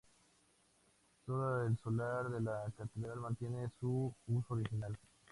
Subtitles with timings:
[1.27, 4.97] Solo el solar de la catedral mantiene su uso original.